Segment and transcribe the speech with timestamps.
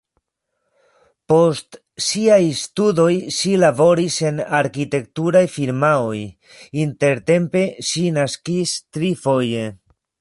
[1.31, 6.17] Post siaj studoj ŝi laboris en arkitekturaj firmaoj,
[6.87, 9.69] intertempe ŝi naskis trifoje.